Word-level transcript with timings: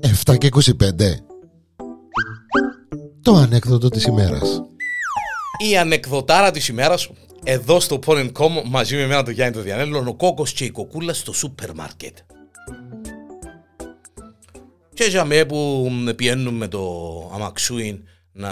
Εφτά 0.00 0.36
και 0.36 0.48
25 0.52 0.70
Το 3.22 3.34
ανέκδοτο 3.34 3.88
της 3.88 4.04
ημέρας 4.04 4.62
Η 5.68 5.76
ανεκδοτάρα 5.76 6.50
της 6.50 6.68
ημέρας 6.68 7.10
εδώ 7.44 7.80
στο 7.80 7.98
Porn.com 8.06 8.62
μαζί 8.64 8.94
με 8.94 9.02
εμένα 9.02 9.22
το 9.22 9.30
Γιάννη 9.30 9.54
το 9.54 9.62
Διανέλο 9.62 10.04
ο 10.08 10.14
κόκκος 10.14 10.52
και 10.52 10.64
η 10.64 10.70
κοκούλα 10.70 11.12
στο 11.12 11.32
σούπερ 11.32 11.74
μάρκετ. 11.74 12.16
Και 14.94 15.04
για 15.04 15.24
μέ 15.24 15.44
που 15.44 15.90
πιένουν 16.16 16.54
με 16.54 16.68
το 16.68 16.82
αμαξούιν 17.34 18.02
να 18.32 18.50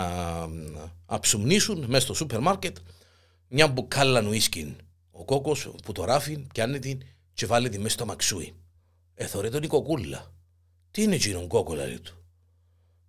αψουμνήσουν 1.06 1.84
μέσα 1.88 2.04
στο 2.04 2.14
σούπερ 2.14 2.40
μάρκετ 2.40 2.76
μια 3.48 3.68
μπουκάλα 3.68 4.20
νουίσκιν. 4.20 4.74
Ο 5.26 5.28
κόκκος 5.28 5.70
που 5.84 5.92
το 5.92 6.04
ράφει 6.04 6.46
πιάνει 6.52 6.78
την 6.78 7.02
και 7.34 7.46
βάλει 7.46 7.68
τη 7.68 7.78
μέσα 7.78 7.88
στο 7.88 8.02
αμαξούιν. 8.02 8.54
Εθωρεί 9.14 9.50
τον 9.50 9.62
η 9.62 9.66
κοκούλα. 9.66 10.32
Τι 10.90 11.02
είναι 11.02 11.14
εκείνον 11.14 11.48
κόκκο 11.48 11.74
λέει 11.74 12.00
του. 12.00 12.24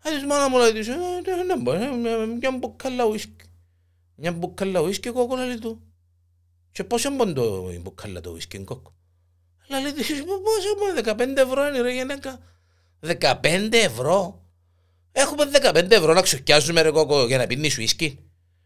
Άλλη 0.03 0.25
μάνα 0.25 0.49
μου 0.49 0.57
λέει 0.57 0.71
της, 0.71 0.87
«Ε, 0.87 0.95
ναι, 0.95 1.75
ναι, 1.75 1.87
ναι, 1.87 2.25
μια 2.25 2.51
μπουκάλα 2.51 3.05
ουίσκι. 3.05 3.45
Μια 4.15 4.31
μπουκάλα 4.31 4.79
ουίσκι 4.79 5.09
κόκκο 5.09 5.35
λέει 5.35 5.57
του. 5.57 5.81
Και 6.71 6.83
πόσο 6.83 7.09
είναι 7.11 7.33
το 7.33 7.69
η 7.73 7.79
μπουκάλα 7.79 8.21
το 8.21 8.29
ουίσκι 8.29 8.63
κόκκο. 8.63 8.93
Αλλά 9.67 9.79
λέει 9.79 9.91
της, 9.91 10.07
πόσο 10.23 10.75
μόνο 10.79 11.17
15 11.35 11.37
ευρώ 11.37 11.67
είναι 11.67 11.81
ρε 11.81 11.93
γυναίκα. 11.93 12.39
15 13.01 13.69
ευρώ. 13.71 14.45
Έχουμε 15.11 15.43
15 15.53 15.91
ευρώ 15.91 16.13
να 16.13 16.21
ξοχιάζουμε 16.21 16.81
ρε 16.81 16.91
κόκκο 16.91 17.27
για 17.27 17.37
να 17.37 17.47
πίνεις 17.47 17.77
ουίσκι. 17.77 18.19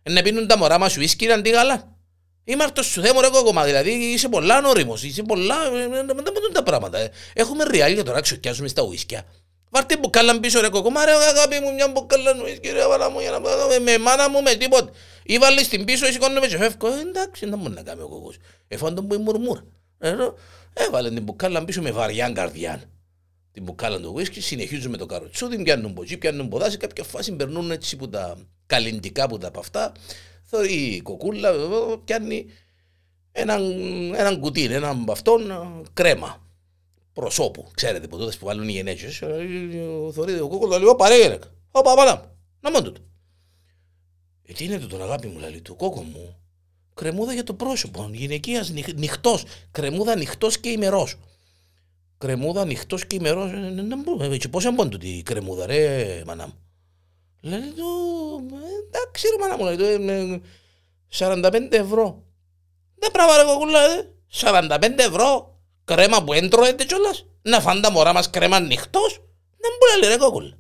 Να 0.10 0.22
πίνουν 0.22 0.48
τα 0.48 0.58
μωρά 0.58 0.78
μας 0.78 0.98
ουίσκι 0.98 1.26
να 1.26 1.34
αντί 1.34 1.50
γάλα. 1.50 2.00
Είμαι 2.44 2.64
αρτός 2.64 2.86
σου 2.86 3.02
θέμω 3.02 3.22
ρε 3.22 3.30
κόκκο, 3.30 3.54
μα 3.54 3.64
δηλαδή 3.64 3.92
είσαι 3.92 4.30
πολλά 4.30 4.56
ανώριμος, 4.56 5.04
είσαι 5.04 5.24
πολλά, 5.24 5.56
ε, 5.74 5.84
ε, 5.84 5.88
δεν 5.90 6.16
μπορούν 6.34 6.54
τα 6.54 6.64
πράγματα. 6.64 6.98
ε. 6.98 7.12
Έχουμε 7.34 7.64
ριάλια 7.64 8.04
τώρα 8.04 8.16
να 8.16 8.22
ξοχιάζουμε 8.22 8.68
στα 8.68 8.82
ουίσκια. 8.82 9.24
Βάρτε 9.70 9.98
μπουκάλα 9.98 10.40
πίσω 10.40 10.62
ρε 10.62 10.70
κόκκο, 10.70 10.90
μα 10.90 11.06
ρε 11.06 11.12
αγάπη 11.12 11.60
μου 11.60 11.74
μια 11.74 11.88
μπουκάλα 11.88 12.36
ουίσκι 12.44 12.70
ρε 12.70 12.88
βάρα 12.88 13.10
μου 13.10 13.20
για 13.20 13.32
να 13.32 13.42
πάω 13.42 13.68
με- 13.68 13.80
με 13.80 13.98
μάνα 13.98 14.30
μου 14.30 14.42
με 14.42 14.56
τίποτε. 14.56 14.92
Ή 15.24 15.38
βάλεις 15.38 15.68
την 15.68 15.86
πίσω, 15.86 16.06
σηκώνομαι 16.06 16.48
και 16.48 16.58
φεύγω. 16.58 16.88
Ε, 16.88 17.00
Εντάξει, 17.00 17.46
δεν 17.46 17.60
μπορεί 17.60 17.74
να 17.74 17.82
κάνει 17.82 18.02
ο 18.02 18.08
κόκκος. 18.08 18.36
Εφάν 18.68 18.96
τον 18.96 19.08
που 19.08 19.14
είναι 19.14 19.24
μουρμούρα. 19.24 19.64
Ε, 20.00 20.10
ρο- 20.12 20.38
Έβαλε 20.74 21.10
την 21.10 21.24
μπουκάλα 21.24 21.66
πίσω 21.66 21.82
με 21.82 21.92
βαριά 21.92 22.30
καρδιά. 22.32 22.82
Την 23.52 23.64
μπουκάλα 23.64 24.00
του 24.00 24.16
whisky, 24.18 24.38
συνεχίζουμε 24.40 24.98
το 24.98 25.06
καροτσούδι, 25.06 25.64
πιάνουν 25.64 25.94
ποτζί, 25.94 26.18
πιάνουν 26.18 26.50
ποδά, 26.50 26.70
σε 26.70 26.78
κάποια 26.78 27.04
φάση 27.04 27.32
περνούν 27.32 27.72
έτσι 27.72 27.96
που 27.96 28.10
τα 28.10 28.38
καλλιντικά 28.66 29.28
που 29.28 29.38
τα 29.38 29.48
από 29.48 29.60
αυτά. 29.60 29.92
Θωρεί 30.54 30.74
η 30.74 31.02
κοκούλα, 31.02 31.50
ε, 31.50 31.56
πιάνει 32.06 32.46
έναν, 33.32 33.62
έναν 34.14 34.40
κουτί, 34.40 34.64
έναν 34.64 35.02
από 35.02 35.12
αυτόν 35.12 35.52
ε, 35.52 35.56
κρέμα 35.94 36.48
προσώπου. 37.14 37.68
Ξέρετε 37.74 38.08
που 38.08 38.18
τότε 38.18 38.38
που 38.40 38.46
βάλουν 38.46 38.68
οι 38.68 38.72
γενέτσες. 38.72 39.18
Θωρεί 40.12 40.40
ο 40.40 40.48
κόκκος, 40.48 40.70
λέει, 40.70 40.88
«Ωπα 40.88 41.08
ρε 41.08 41.22
γυναίκα, 41.22 41.48
ωπα 41.72 41.96
πάνω 41.96 42.16
μου, 42.16 42.38
να 42.60 42.72
μόνο 42.72 42.84
τούτο». 42.84 43.02
Ε, 44.46 44.54
τι 44.54 44.64
είναι 44.64 44.80
το 44.80 44.88
τον 44.88 45.02
αγάπη 45.02 45.28
μου, 45.28 45.40
λέει 45.40 45.62
του 45.62 45.76
κόκκο 45.76 46.02
μου. 46.02 46.36
Κρεμούδα 46.94 47.34
για 47.34 47.44
το 47.44 47.54
πρόσωπο, 47.54 48.10
γυναικείας 48.14 48.70
νυχ, 48.70 48.94
νυχτός, 48.94 49.44
κρεμούδα 49.72 50.16
νυχτός 50.16 50.60
και 50.60 50.70
ημερός. 50.70 51.16
Κρεμούδα 52.18 52.66
νυχτός 52.66 53.08
και 53.08 53.16
ημερός, 53.16 53.52
ε, 53.52 53.56
ε, 53.56 53.70
να 53.70 54.02
μπω, 54.02 54.24
ε, 54.24 54.38
και 54.38 54.48
πώς 54.48 54.66
έμπον 54.66 54.90
τούτη 54.90 55.08
η 55.08 55.24
κρεμούδα 55.24 55.66
ρε 55.66 56.24
μανά 56.26 56.48
μου. 56.48 56.54
Λέει 57.42 57.60
του, 57.76 57.90
«Ε, 58.54 58.98
εντάξει 58.98 59.28
ρε 59.28 59.38
μανά 59.40 59.58
μου, 59.58 59.64
λέει 59.64 59.76
του, 59.76 60.10
ε, 60.12 60.34
ε, 60.34 60.42
45 61.10 61.68
ευρώ. 61.72 62.24
Δεν 62.96 63.12
πράγμα 63.12 63.38
ρε 63.38 63.44
κοκούλα, 63.44 63.82
ε. 63.82 64.10
45 64.32 65.04
ευρώ. 65.04 65.60
Κρέμα 65.86 66.24
που 66.24 66.34
έντρωεται 66.34 66.84
κιόλας. 66.84 67.26
Να 67.42 67.60
φάνε 67.60 67.82
τα 67.82 67.92
μωρά 67.92 68.14
μας 68.14 68.30
κρέμα 68.30 68.60
νυχτός. 68.60 69.22
Δεν 69.58 69.72
μπορεί 69.80 70.14
ρε 70.14 70.18
κόκουλα. 70.18 70.58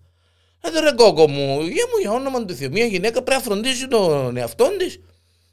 Ε, 0.61 0.79
ρε 0.79 0.91
κόκο 0.91 1.27
μου, 1.27 1.61
για 1.61 1.85
μου 1.91 1.97
για 2.01 2.11
όνομα 2.11 2.45
του 2.45 2.53
Θεού, 2.53 2.71
μια 2.71 2.85
γυναίκα 2.85 3.21
πρέπει 3.21 3.41
να 3.41 3.51
φροντίσει 3.51 3.87
τον 3.87 4.37
εαυτό 4.37 4.67
της. 4.77 4.99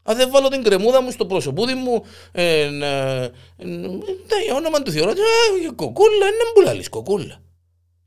Αν 0.02 0.16
δεν 0.16 0.30
βάλω 0.30 0.48
την 0.48 0.62
κρεμούδα 0.62 1.02
μου 1.02 1.10
στο 1.10 1.26
προσωπούδι 1.26 1.74
μου, 1.74 2.04
ε, 2.32 2.68
να, 2.70 2.86
ε, 2.86 3.30
για 4.44 4.54
όνομα 4.54 4.82
του 4.82 4.90
Θεού, 4.90 5.08
ε, 5.08 5.14
κοκούλα, 5.74 6.26
είναι 6.26 6.52
μπουλαλής 6.54 6.88
κοκούλα. 6.88 7.40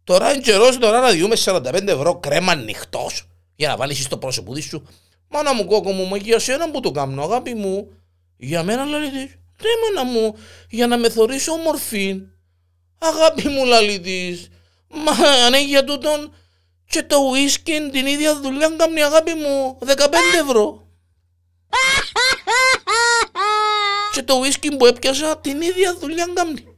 Τώρα 0.03 0.31
είναι 0.31 0.41
καιρός 0.41 0.77
τώρα 0.77 0.99
να 0.99 1.11
διούμε 1.11 1.35
45 1.45 1.87
ευρώ 1.87 2.15
κρέμα 2.15 2.55
νυχτός 2.55 3.27
για 3.55 3.67
να 3.67 3.77
βάλεις 3.77 4.03
στο 4.03 4.17
πρόσωπούδι 4.17 4.61
σου. 4.61 4.87
Μάνα 5.27 5.53
μου 5.53 5.65
κόκο 5.65 5.91
μου, 5.91 6.07
μα 6.07 6.17
για 6.17 6.39
σένα 6.39 6.71
που 6.71 6.79
το 6.79 6.91
κάνω 6.91 7.23
αγάπη 7.23 7.53
μου. 7.53 7.93
Για 8.37 8.63
μένα 8.63 8.85
λέει 8.85 9.09
της. 9.09 9.35
Ναι 9.61 9.69
μάνα 9.83 10.09
μου, 10.09 10.35
για 10.69 10.87
να 10.87 10.97
με 10.97 11.09
θωρείς 11.09 11.47
όμορφη. 11.47 12.21
Αγάπη 12.97 13.47
μου 13.47 13.65
λαλή 13.65 13.99
της. 13.99 14.49
Μα 14.87 15.11
αν 15.45 15.53
έχει 15.53 15.65
για 15.65 15.83
τούτον 15.83 16.33
και 16.87 17.03
το 17.03 17.17
ουίσκι 17.17 17.89
την 17.91 18.05
ίδια 18.05 18.39
δουλειά 18.39 18.69
κάνει 18.77 19.03
αγάπη 19.03 19.33
μου 19.33 19.77
15 19.85 19.93
ευρώ. 20.41 20.87
Και 24.11 24.23
το 24.23 24.33
ουίσκι 24.33 24.75
που 24.75 24.85
έπιασα 24.85 25.37
την 25.37 25.61
ίδια 25.61 25.97
δουλειά 25.99 26.27
κάνει. 26.33 26.63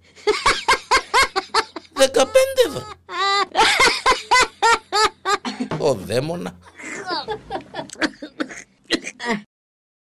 15 1.97 2.25
ευρώ. 2.67 2.87
Ο 5.83 5.93
δαίμονα. 5.93 6.57